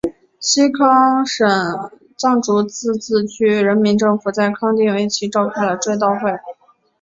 [0.39, 1.47] 西康省
[2.17, 6.39] 藏族自治区人民政府在康定为其召开了追悼会。